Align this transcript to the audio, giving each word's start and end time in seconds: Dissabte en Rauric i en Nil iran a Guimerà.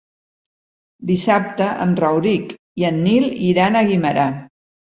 Dissabte 1.09 1.67
en 1.85 1.93
Rauric 2.05 2.57
i 2.83 2.89
en 2.93 2.99
Nil 3.09 3.31
iran 3.51 3.79
a 3.83 3.87
Guimerà. 3.93 4.29